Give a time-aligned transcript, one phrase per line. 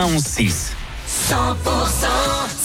[0.00, 0.22] 11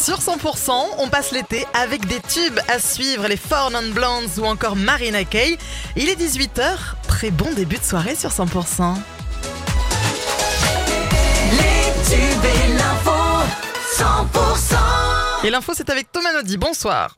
[0.04, 4.46] Sur 100%, on passe l'été avec des tubes à suivre, les Four Non Blondes ou
[4.46, 5.58] encore Marina Kaye.
[5.96, 8.94] Il est 18h, très bon début de soirée sur 100%.
[15.44, 17.18] Et l'info c'est avec Thomas Naudy, bonsoir.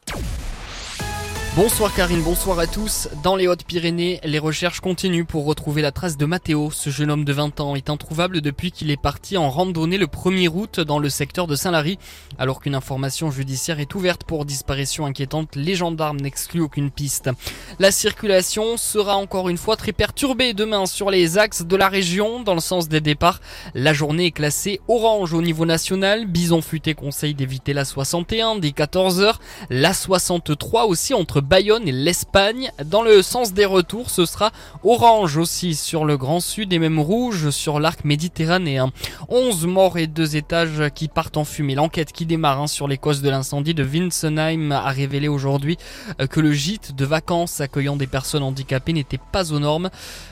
[1.55, 3.07] Bonsoir Karine, bonsoir à tous.
[3.23, 6.69] Dans les Hautes-Pyrénées, les recherches continuent pour retrouver la trace de Mathéo.
[6.69, 10.07] Ce jeune homme de 20 ans est introuvable depuis qu'il est parti en randonnée le
[10.07, 11.97] 1er août dans le secteur de Saint-Lary.
[12.37, 17.29] Alors qu'une information judiciaire est ouverte pour disparition inquiétante, les gendarmes n'excluent aucune piste.
[17.79, 22.43] La circulation sera encore une fois très perturbée demain sur les axes de la région
[22.43, 23.39] dans le sens des départs.
[23.73, 26.25] La journée est classée orange au niveau national.
[26.25, 29.35] Bison Futé conseille d'éviter la 61 dès 14h.
[29.69, 32.71] La 63 aussi entre Bayonne et l'Espagne.
[32.83, 34.51] Dans le sens des retours, ce sera
[34.83, 38.91] orange aussi sur le Grand Sud et même rouge sur l'arc méditerranéen.
[39.29, 41.75] 11 morts et deux étages qui partent en fumée.
[41.75, 45.77] L'enquête qui démarre hein, sur les causes de l'incendie de Winsenheim a révélé aujourd'hui
[46.19, 49.91] euh, que le gîte de vacances accueillant des personnes handicapées n'était pas aux normes.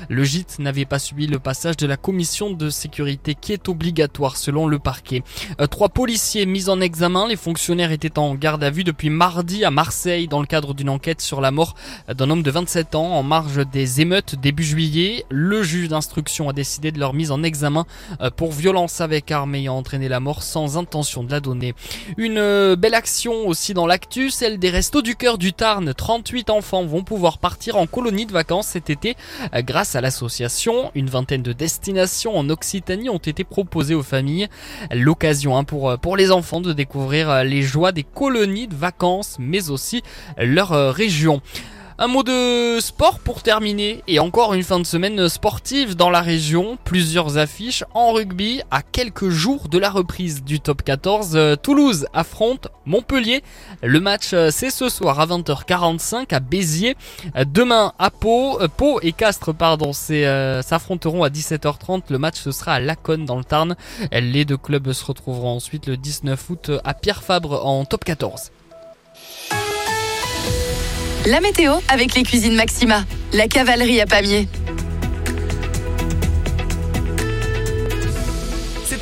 [0.09, 4.35] Le gîte n'avait pas subi le passage de la commission de sécurité qui est obligatoire
[4.35, 5.21] selon le parquet.
[5.61, 7.27] Euh, trois policiers mis en examen.
[7.27, 10.89] Les fonctionnaires étaient en garde à vue depuis mardi à Marseille dans le cadre d'une
[10.89, 11.75] enquête sur la mort
[12.07, 15.25] d'un homme de 27 ans en marge des émeutes début juillet.
[15.29, 17.85] Le juge d'instruction a décidé de leur mise en examen
[18.21, 21.73] euh, pour violence avec arme ayant entraîné la mort sans intention de la donner.
[22.17, 25.93] Une euh, belle action aussi dans l'actu, celle des Restos du Cœur du Tarn.
[25.93, 29.17] 38 enfants vont pouvoir partir en colonie de vacances cet été
[29.53, 30.89] euh, grâce à l'association.
[30.95, 34.47] Une vingtaine de destinations en Occitanie ont été proposées aux familles.
[34.91, 39.69] L'occasion hein, pour, pour les enfants de découvrir les joies des colonies de vacances mais
[39.69, 40.01] aussi
[40.37, 40.92] leur
[41.99, 46.21] Un mot de sport pour terminer et encore une fin de semaine sportive dans la
[46.21, 46.77] région.
[46.83, 51.33] Plusieurs affiches en rugby à quelques jours de la reprise du top 14.
[51.35, 53.43] Euh, Toulouse affronte Montpellier.
[53.83, 56.97] Le match euh, c'est ce soir à 20h45 à Béziers.
[57.35, 62.05] Euh, demain à Pau, Pau et Castres pardon, s'affronteront à 17h30.
[62.09, 63.75] Le match ce sera à Laconne dans le Tarn.
[64.11, 68.51] Les deux clubs se retrouveront ensuite le 19 août à Pierre Fabre en top 14.
[71.25, 74.49] La météo avec les cuisines Maxima, la cavalerie à Pamiers.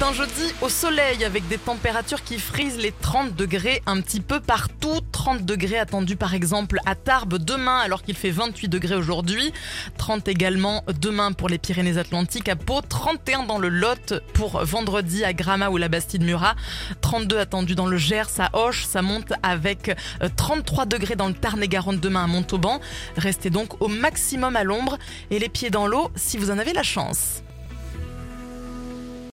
[0.03, 4.39] Un jeudi au soleil avec des températures qui frisent les 30 degrés un petit peu
[4.39, 4.99] partout.
[5.11, 9.53] 30 degrés attendus par exemple à Tarbes demain alors qu'il fait 28 degrés aujourd'hui.
[9.97, 12.81] 30 également demain pour les Pyrénées-Atlantiques à Pau.
[12.81, 16.55] 31 dans le Lot pour vendredi à Gramma ou la Bastide-Murat.
[17.01, 18.85] 32 attendus dans le Gers à Hoche.
[18.85, 19.95] Ça monte avec
[20.35, 22.81] 33 euh, degrés dans le Tarn-et-Garonne demain à Montauban.
[23.17, 24.97] Restez donc au maximum à l'ombre
[25.29, 27.43] et les pieds dans l'eau si vous en avez la chance.